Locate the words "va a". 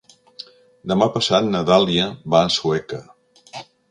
2.35-2.49